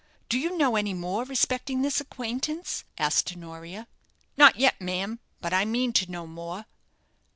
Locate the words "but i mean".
5.41-5.93